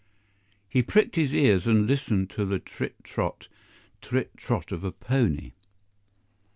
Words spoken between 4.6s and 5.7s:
of a pony.